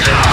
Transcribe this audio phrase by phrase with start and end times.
[0.00, 0.29] Yeah.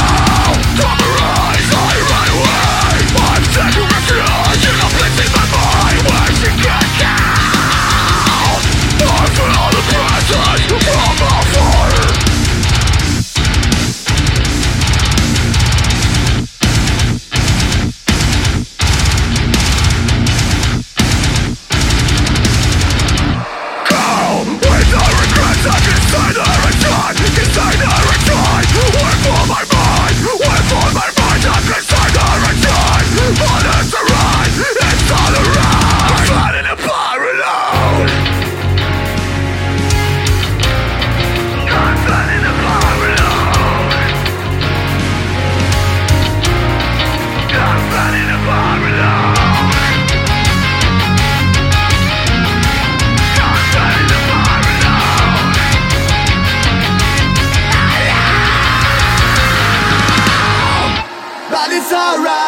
[61.78, 62.47] it's alright.